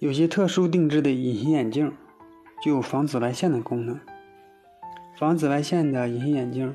[0.00, 1.92] 有些特殊定制的隐形眼镜
[2.62, 4.00] 具有防紫外线的功能。
[5.18, 6.74] 防紫外线的隐形眼镜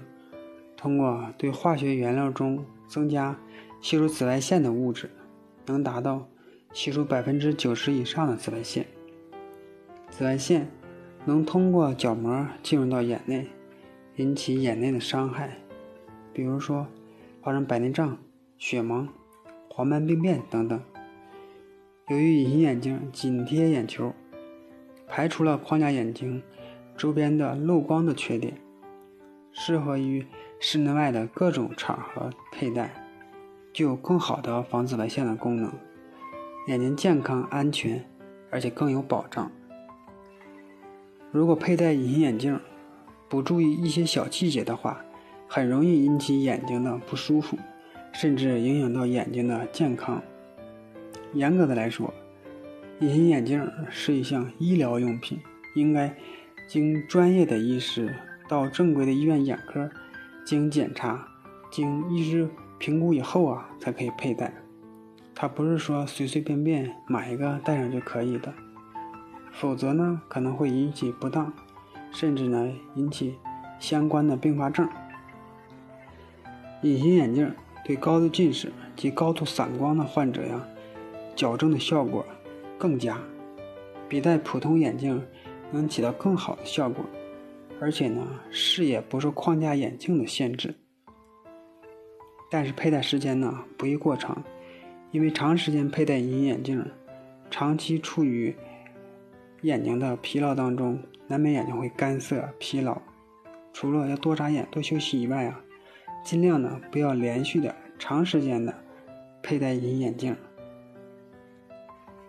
[0.77, 3.35] 通过对化学原料中增加
[3.81, 5.09] 吸收紫外线的物质，
[5.65, 6.27] 能达到
[6.71, 8.85] 吸收百分之九十以上的紫外线。
[10.11, 10.69] 紫外线
[11.25, 13.47] 能通过角膜进入到眼内，
[14.17, 15.57] 引起眼内的伤害，
[16.31, 16.85] 比如说
[17.41, 18.19] 发生白内障、
[18.59, 19.07] 血盲、
[19.67, 20.79] 黄斑病变等等。
[22.07, 24.13] 由于隐形眼镜紧贴眼球，
[25.07, 26.43] 排除了框架眼镜
[26.95, 28.53] 周边的漏光的缺点，
[29.51, 30.23] 适合于
[30.59, 32.93] 室内外的各种场合佩戴。
[33.73, 35.73] 具有更好的防紫外线的功能，
[36.67, 38.05] 眼睛健康安全，
[38.51, 39.51] 而且更有保障。
[41.31, 42.59] 如果佩戴隐形眼镜
[43.27, 45.03] 不注意一些小细节的话，
[45.47, 47.57] 很容易引起眼睛的不舒服，
[48.13, 50.21] 甚至影响到眼睛的健康。
[51.35, 52.11] 严格的来说，
[53.01, 55.39] 隐形眼镜是一项医疗用品，
[55.75, 56.17] 应该
[56.67, 58.15] 经专业的医师
[58.49, 59.91] 到正规的医院眼科
[60.43, 61.27] 经检查，
[61.69, 62.49] 经医师。
[62.77, 64.53] 评估以后啊，才可以佩戴。
[65.33, 68.53] 它不是说随随便便买一个戴上就可以的，
[69.53, 71.53] 否则呢可能会引起不当，
[72.11, 73.35] 甚至呢引起
[73.79, 74.87] 相关的并发症。
[76.81, 77.49] 隐形眼镜
[77.85, 80.61] 对高度近视及高度散光的患者呀，
[81.35, 82.25] 矫正的效果
[82.77, 83.19] 更佳，
[84.07, 85.21] 比戴普通眼镜
[85.71, 87.03] 能起到更好的效果，
[87.81, 90.73] 而且呢视野不受框架眼镜的限制。
[92.49, 94.41] 但是佩戴时间呢不宜过长，
[95.11, 96.85] 因为长时间佩戴隐形眼镜，
[97.51, 98.55] 长期处于
[99.61, 103.01] 眼睛的疲劳当中，难免眼睛会干涩疲劳。
[103.73, 105.59] 除了要多眨眼、多休息以外啊，
[106.23, 108.73] 尽量呢不要连续的长时间的
[109.43, 110.33] 佩戴隐形眼镜。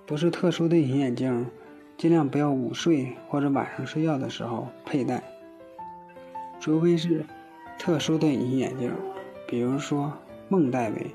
[0.06, 1.46] 不是特殊的隐形眼镜，
[1.98, 5.22] 尽量不要午睡或者晚上睡觉的时候佩戴，
[6.60, 7.24] 除非是
[7.76, 8.92] 特殊的隐形眼镜。
[9.48, 10.12] 比如说
[10.48, 11.10] 梦戴维，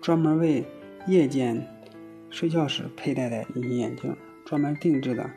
[0.00, 0.64] 专门为
[1.06, 1.64] 夜间
[2.28, 5.30] 睡觉时佩戴的隐形眼镜，专门定制的，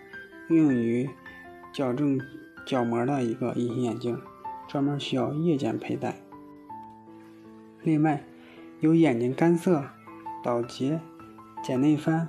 [0.50, 1.08] 用于
[1.72, 2.19] 矫正
[2.66, 4.19] 角膜的一个隐形眼镜，
[4.68, 6.16] 专门需要夜间佩戴。
[7.84, 8.24] 另外，
[8.79, 9.84] 有眼睛干涩、
[10.44, 11.00] 倒睫、
[11.64, 12.28] 睑内翻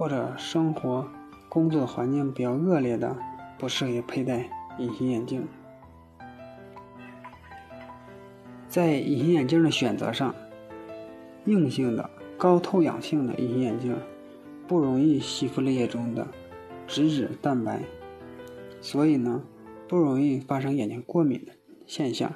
[0.00, 1.06] 或者生活
[1.50, 3.14] 工作环境比较恶劣的，
[3.58, 5.46] 不适合佩戴隐形眼镜。
[8.66, 10.34] 在隐形眼镜的选择上，
[11.44, 12.08] 硬性的、
[12.38, 13.94] 高透氧性的隐形眼镜
[14.66, 16.26] 不容易吸附泪液中的
[16.86, 17.82] 脂质蛋白，
[18.80, 19.42] 所以呢，
[19.86, 21.52] 不容易发生眼睛过敏的
[21.86, 22.32] 现象。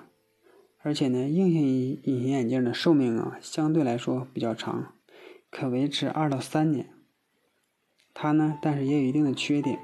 [0.82, 4.92] 而且呢，硬性隐隐形眼镜的寿命啊，相对来说比较长，
[5.50, 6.90] 可维持二到三年。
[8.14, 9.78] 它呢，但是也有一定的缺点，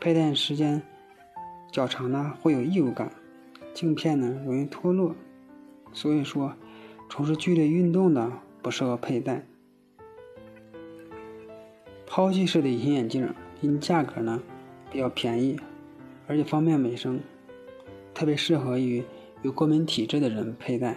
[0.00, 0.82] 佩戴时间
[1.70, 3.12] 较长呢，会有异物感，
[3.72, 5.14] 镜片呢容易脱落。
[5.92, 6.54] 所以说，
[7.08, 9.46] 从事剧烈运动的不适合佩戴。
[12.04, 14.42] 抛弃式的隐形眼镜因价格呢
[14.90, 15.58] 比较便宜，
[16.26, 17.20] 而且方便卫生，
[18.12, 19.04] 特别适合于
[19.42, 20.96] 有过敏体质的人佩戴。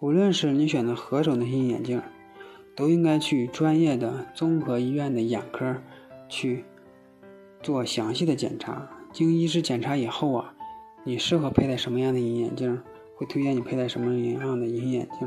[0.00, 2.02] 无论是你选择何种的隐形眼镜，
[2.76, 5.76] 都应该去专业的综合医院的眼科
[6.28, 6.64] 去
[7.62, 8.88] 做详细的检查。
[9.12, 10.54] 经医师检查以后啊，
[11.02, 12.80] 你适合佩戴什么样的隐形眼镜？
[13.16, 15.26] 会推荐你佩戴什么样的隐形眼镜，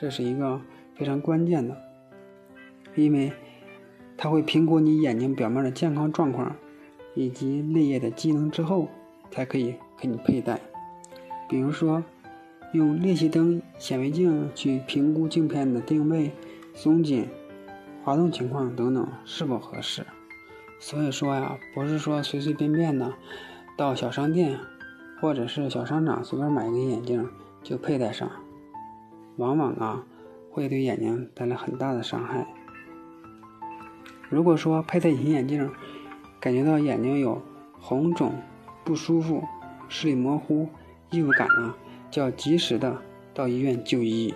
[0.00, 0.58] 这是一个
[0.94, 1.76] 非常关键的，
[2.94, 3.30] 因为
[4.16, 6.56] 它会评估你眼睛表面的健康状况
[7.14, 8.88] 以及泪液的机能之后，
[9.30, 10.58] 才可以给你佩戴。
[11.50, 12.02] 比如说，
[12.72, 16.32] 用裂隙灯显微镜去评估镜片的定位、
[16.74, 17.28] 松紧、
[18.02, 20.06] 滑动情况等等是否合适。
[20.78, 23.12] 所以说呀，不是说随随便便的
[23.76, 24.58] 到小商店。
[25.20, 27.28] 或者是小商场随便买一个眼镜
[27.62, 28.30] 就佩戴上，
[29.36, 30.02] 往往啊
[30.50, 32.46] 会对眼睛带来很大的伤害。
[34.30, 35.70] 如果说佩戴隐形眼镜，
[36.40, 37.42] 感觉到眼睛有
[37.78, 38.32] 红肿、
[38.82, 39.44] 不舒服、
[39.90, 40.70] 视力模糊、
[41.10, 41.74] 异物感呢，
[42.10, 42.96] 就要及时的
[43.32, 44.34] 到医院就医。